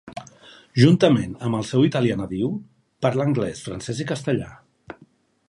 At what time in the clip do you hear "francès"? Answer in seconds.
3.69-4.03